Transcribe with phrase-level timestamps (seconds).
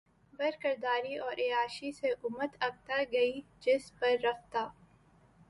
[0.33, 3.31] بدکرداری اور عیاشی سے امت اکتا گئ
[3.59, 4.67] جس پر رفتہ